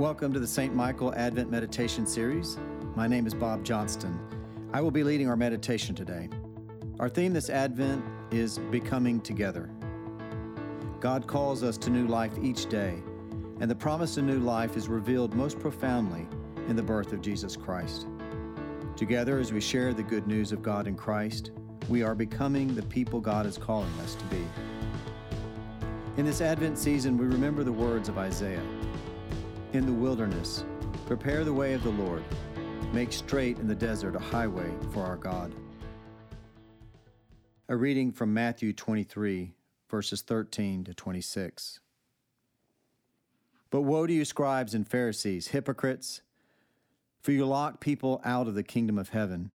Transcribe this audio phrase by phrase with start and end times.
[0.00, 0.74] Welcome to the St.
[0.74, 2.56] Michael Advent Meditation Series.
[2.96, 4.18] My name is Bob Johnston.
[4.72, 6.30] I will be leading our meditation today.
[6.98, 9.68] Our theme this Advent is Becoming Together.
[11.00, 12.94] God calls us to new life each day,
[13.60, 16.26] and the promise of new life is revealed most profoundly
[16.66, 18.06] in the birth of Jesus Christ.
[18.96, 21.50] Together, as we share the good news of God in Christ,
[21.90, 24.42] we are becoming the people God is calling us to be.
[26.16, 28.62] In this Advent season, we remember the words of Isaiah
[29.72, 30.64] in the wilderness,
[31.06, 32.24] prepare the way of the Lord.
[32.92, 35.52] Make straight in the desert a highway for our God.
[37.68, 39.54] A reading from Matthew 23,
[39.88, 41.78] verses 13 to 26.
[43.70, 46.22] But woe to you, scribes and Pharisees, hypocrites,
[47.22, 49.52] for you lock people out of the kingdom of heaven.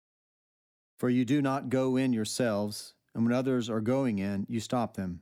[0.97, 4.95] For you do not go in yourselves, and when others are going in, you stop
[4.95, 5.21] them.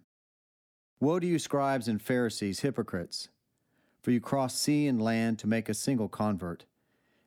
[0.99, 3.29] Woe to you, scribes and Pharisees, hypocrites!
[4.01, 6.65] For you cross sea and land to make a single convert,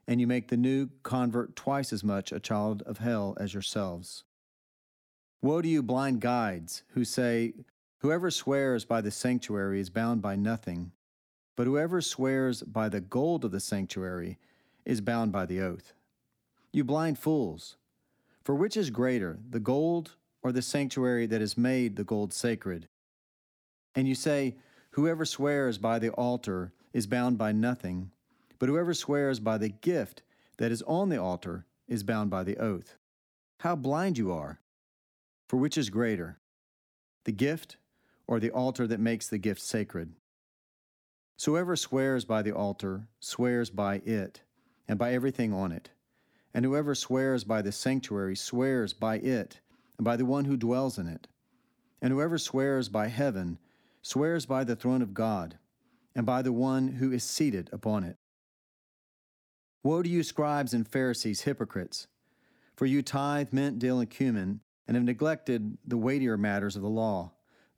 [0.06, 4.24] and you make the new convert twice as much a child of hell as yourselves.
[5.42, 7.54] Woe to you, blind guides, who say,
[7.98, 10.92] Whoever swears by the sanctuary is bound by nothing,
[11.56, 14.38] but whoever swears by the gold of the sanctuary
[14.84, 15.92] is bound by the oath.
[16.72, 17.76] You blind fools,
[18.42, 22.88] for which is greater, the gold or the sanctuary that has made the gold sacred?
[23.94, 24.56] And you say,
[24.92, 28.10] Whoever swears by the altar is bound by nothing,
[28.58, 30.22] but whoever swears by the gift
[30.58, 32.96] that is on the altar is bound by the oath.
[33.60, 34.60] How blind you are!
[35.48, 36.38] For which is greater,
[37.24, 37.78] the gift
[38.26, 40.12] or the altar that makes the gift sacred?
[41.38, 44.42] So whoever swears by the altar swears by it
[44.86, 45.90] and by everything on it.
[46.52, 49.60] And whoever swears by the sanctuary swears by it
[49.96, 51.28] and by the one who dwells in it.
[52.02, 53.58] And whoever swears by heaven
[54.02, 55.58] swears by the throne of God
[56.14, 58.16] and by the one who is seated upon it.
[59.82, 62.06] Woe to you, scribes and Pharisees, hypocrites!
[62.76, 66.88] For you tithe mint, dill, and cumin, and have neglected the weightier matters of the
[66.88, 67.32] law,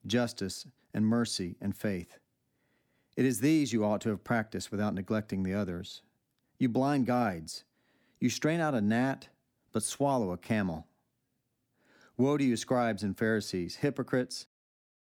[0.06, 2.18] justice, and mercy, and faith.
[3.16, 6.02] It is these you ought to have practiced without neglecting the others.
[6.58, 7.64] You blind guides!
[8.20, 9.28] You strain out a gnat,
[9.72, 10.86] but swallow a camel.
[12.16, 14.46] Woe to you, scribes and Pharisees, hypocrites!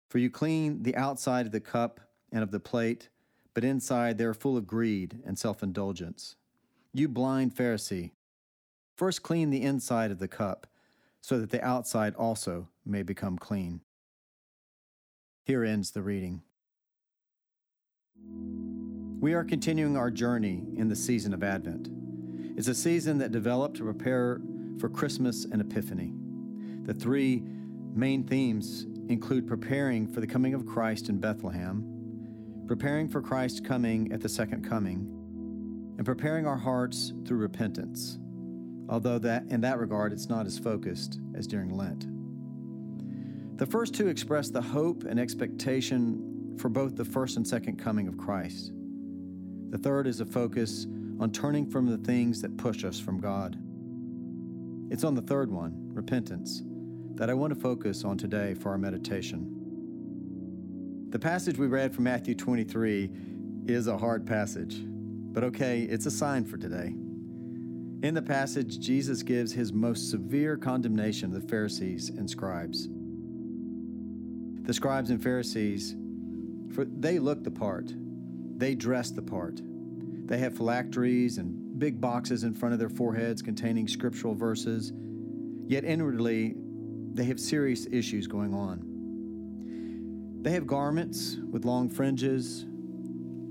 [0.09, 2.01] For you clean the outside of the cup
[2.33, 3.09] and of the plate,
[3.55, 6.37] but inside they are full of greed and self indulgence.
[6.93, 8.13] You blind Pharisee,
[8.97, 10.67] first clean the inside of the cup,
[11.21, 13.81] so that the outside also may become clean.
[15.45, 16.43] Here ends the reading.
[19.21, 21.89] We are continuing our journey in the season of Advent.
[22.57, 24.41] It's a season that developed to prepare
[24.79, 26.13] for Christmas and Epiphany.
[26.85, 27.43] The three
[27.95, 31.85] main themes include preparing for the coming of Christ in Bethlehem,
[32.67, 35.15] preparing for Christ's coming at the second coming,
[35.97, 38.19] and preparing our hearts through repentance,
[38.89, 42.07] although that in that regard it's not as focused as during Lent.
[43.59, 48.07] The first two express the hope and expectation for both the first and second coming
[48.07, 48.73] of Christ.
[49.71, 50.87] The third is a focus
[51.19, 53.59] on turning from the things that push us from God.
[54.93, 56.63] It's on the third one, repentance,
[57.19, 59.51] that I want to focus on today for our meditation.
[61.11, 63.11] The passage we read from Matthew 23
[63.67, 66.95] is a hard passage, but okay, it's a sign for today.
[68.07, 72.89] In the passage, Jesus gives his most severe condemnation of the Pharisees and scribes.
[74.63, 75.97] The scribes and Pharisees,
[76.73, 77.93] for they look the part,
[78.57, 79.61] they dress the part.
[80.27, 84.93] They have phylacteries and big boxes in front of their foreheads containing scriptural verses,
[85.67, 86.55] yet inwardly
[87.19, 90.41] they have serious issues going on.
[90.43, 92.65] They have garments with long fringes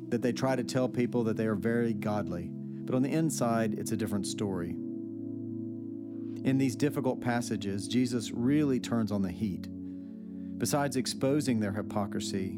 [0.08, 3.74] that they try to tell people that they are very godly, but on the inside,
[3.78, 4.70] it's a different story.
[4.70, 9.68] In these difficult passages, Jesus really turns on the heat.
[10.58, 12.58] Besides exposing their hypocrisy,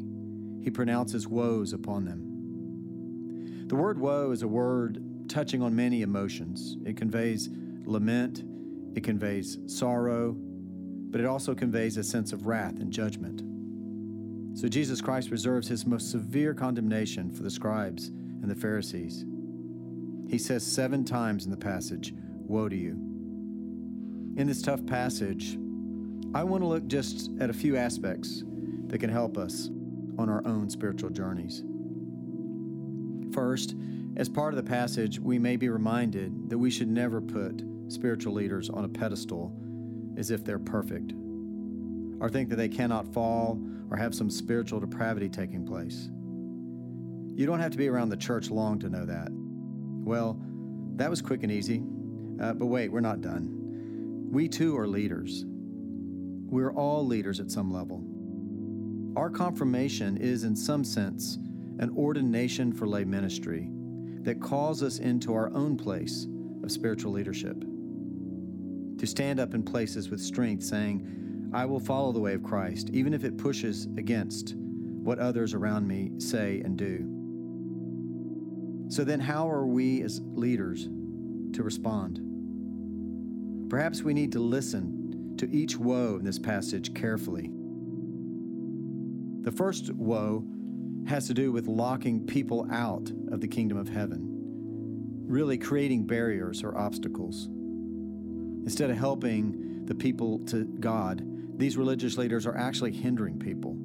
[0.62, 3.66] he pronounces woes upon them.
[3.66, 6.76] The word woe is a word touching on many emotions.
[6.86, 7.48] It conveys
[7.84, 8.44] lament,
[8.94, 10.36] it conveys sorrow,
[11.10, 13.42] but it also conveys a sense of wrath and judgment.
[14.58, 19.24] So Jesus Christ reserves his most severe condemnation for the scribes and the Pharisees.
[20.28, 22.14] He says seven times in the passage,
[22.46, 22.92] Woe to you.
[24.36, 25.56] In this tough passage,
[26.34, 28.44] I want to look just at a few aspects
[28.86, 29.70] that can help us
[30.18, 31.64] on our own spiritual journeys.
[33.32, 33.74] First,
[34.16, 38.34] as part of the passage, we may be reminded that we should never put spiritual
[38.34, 39.52] leaders on a pedestal
[40.20, 41.12] as if they're perfect,
[42.20, 46.10] or think that they cannot fall or have some spiritual depravity taking place.
[47.34, 49.30] You don't have to be around the church long to know that.
[49.32, 50.38] Well,
[50.96, 51.82] that was quick and easy.
[52.40, 54.28] Uh, but wait, we're not done.
[54.30, 55.44] We too are leaders.
[55.46, 58.04] We're all leaders at some level.
[59.16, 61.38] Our confirmation is, in some sense,
[61.78, 63.70] an ordination for lay ministry
[64.22, 66.26] that calls us into our own place
[66.62, 67.64] of spiritual leadership.
[69.00, 72.90] To stand up in places with strength, saying, I will follow the way of Christ,
[72.92, 77.06] even if it pushes against what others around me say and do.
[78.94, 80.90] So then, how are we as leaders
[81.54, 82.20] to respond?
[83.70, 87.50] Perhaps we need to listen to each woe in this passage carefully.
[89.44, 90.44] The first woe
[91.06, 94.26] has to do with locking people out of the kingdom of heaven,
[95.26, 97.48] really creating barriers or obstacles.
[98.64, 101.22] Instead of helping the people to God,
[101.58, 103.76] these religious leaders are actually hindering people.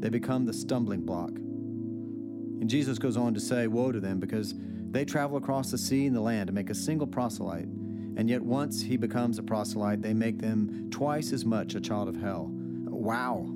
[0.00, 1.30] They become the stumbling block.
[1.30, 4.54] And Jesus goes on to say, Woe to them, because
[4.90, 7.68] they travel across the sea and the land to make a single proselyte.
[8.16, 12.08] And yet, once he becomes a proselyte, they make them twice as much a child
[12.08, 12.46] of hell.
[12.50, 13.50] Wow.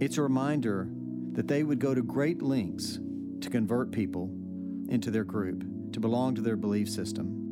[0.00, 0.88] It's a reminder
[1.32, 2.98] that they would go to great lengths
[3.40, 4.30] to convert people
[4.88, 7.47] into their group, to belong to their belief system.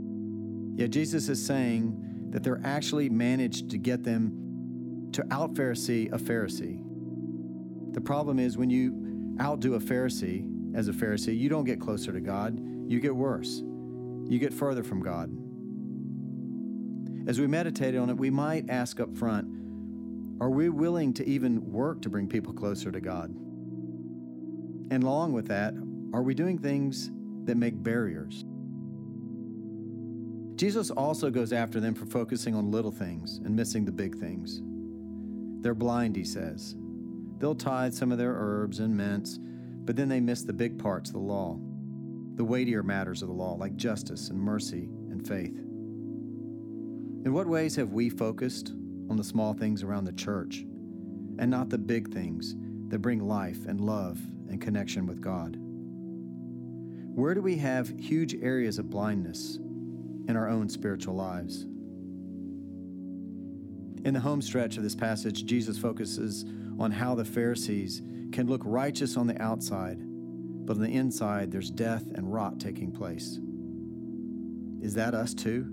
[0.77, 6.19] Yet Jesus is saying that they're actually managed to get them to out Pharisee a
[6.19, 6.83] Pharisee.
[7.95, 12.13] The problem is when you outdo a Pharisee as a Pharisee, you don't get closer
[12.13, 13.63] to God, you get worse.
[14.29, 15.31] You get further from God.
[17.29, 19.49] As we meditate on it, we might ask up front
[20.39, 23.31] are we willing to even work to bring people closer to God?
[24.91, 25.73] And along with that,
[26.13, 27.11] are we doing things
[27.45, 28.45] that make barriers?
[30.57, 34.63] Jesus also goes after them for focusing on little things and missing the big things.
[35.63, 36.77] They're blind, he says.
[37.39, 39.39] They'll tithe some of their herbs and mints,
[39.85, 41.59] but then they miss the big parts of the law,
[42.37, 45.59] the weightier matters of the law, like justice and mercy and faith.
[47.27, 48.73] In what ways have we focused
[49.11, 50.65] on the small things around the church
[51.39, 52.57] and not the big things
[52.89, 54.19] that bring life and love
[54.49, 55.59] and connection with God?
[57.15, 59.59] Where do we have huge areas of blindness
[60.29, 61.67] in our own spiritual lives?
[64.05, 66.45] In the home stretch of this passage, Jesus focuses
[66.79, 68.03] on how the Pharisees
[68.33, 72.93] can look righteous on the outside, but on the inside, there's death and rot taking
[72.93, 73.41] place.
[74.81, 75.67] Is that us too?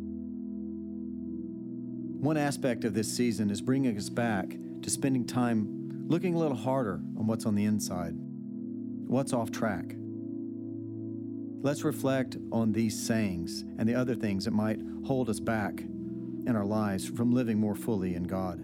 [2.19, 6.57] One aspect of this season is bringing us back to spending time looking a little
[6.57, 9.95] harder on what's on the inside, what's off track.
[11.63, 16.57] Let's reflect on these sayings and the other things that might hold us back in
[16.57, 18.61] our lives from living more fully in God.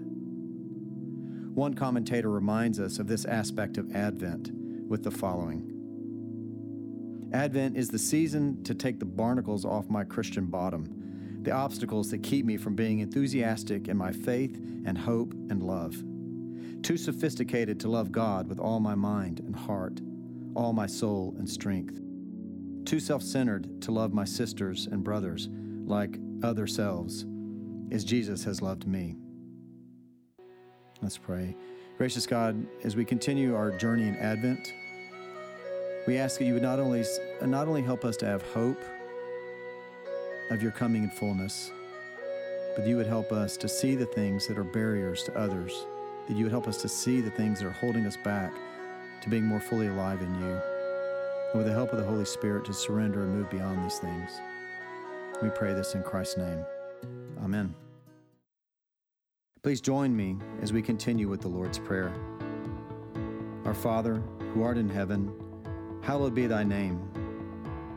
[1.55, 4.51] One commentator reminds us of this aspect of Advent
[4.89, 5.65] with the following
[7.31, 10.95] Advent is the season to take the barnacles off my Christian bottom
[11.41, 16.03] the obstacles that keep me from being enthusiastic in my faith and hope and love.
[16.83, 20.01] Too sophisticated to love God with all my mind and heart,
[20.53, 21.98] all my soul and strength.
[22.89, 25.47] Too self centered to love my sisters and brothers
[25.85, 27.23] like other selves,
[27.91, 29.15] as Jesus has loved me.
[30.99, 31.55] Let's pray.
[31.99, 34.73] Gracious God, as we continue our journey in Advent,
[36.07, 37.05] we ask that you would not only,
[37.43, 38.81] not only help us to have hope
[40.49, 41.71] of your coming in fullness,
[42.75, 45.85] but you would help us to see the things that are barriers to others,
[46.27, 48.51] that you would help us to see the things that are holding us back
[49.21, 50.78] to being more fully alive in you.
[51.51, 54.39] And with the help of the Holy Spirit, to surrender and move beyond these things.
[55.41, 56.63] We pray this in Christ's name.
[57.43, 57.73] Amen.
[59.63, 62.13] Please join me as we continue with the Lord's Prayer.
[63.65, 64.21] Our Father,
[64.53, 65.33] who art in heaven,
[66.01, 67.01] hallowed be thy name.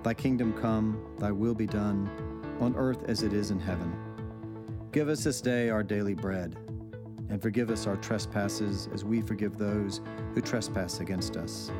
[0.02, 2.10] Thy kingdom come, thy will be done
[2.60, 3.94] on earth as it is in heaven.
[4.92, 6.56] Give us this day our daily bread,
[7.28, 10.00] and forgive us our trespasses as we forgive those
[10.34, 11.70] who trespass against us.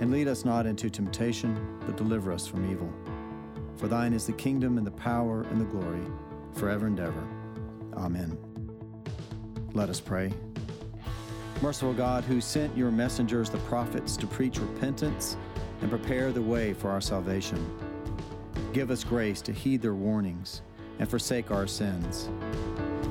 [0.00, 2.92] And lead us not into temptation, but deliver us from evil.
[3.76, 6.04] For thine is the kingdom and the power and the glory,
[6.54, 7.28] forever and ever.
[7.96, 8.36] Amen.
[9.72, 10.32] Let us pray.
[11.62, 15.36] Merciful God, who sent your messengers, the prophets, to preach repentance
[15.82, 17.64] and prepare the way for our salvation
[18.72, 20.62] Give us grace to heed their warnings
[21.00, 22.28] and forsake our sins,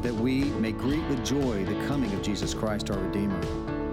[0.02, 3.42] that we may greet with joy the coming of Jesus Christ, our Redeemer,